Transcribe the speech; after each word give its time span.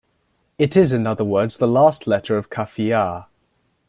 It 0.57 0.75
is 0.75 0.93
in 0.93 1.05
other 1.05 1.23
words 1.23 1.57
the 1.59 1.67
last 1.67 2.07
letter 2.07 2.35
of 2.35 2.49
Qaafiyaa. 2.49 3.27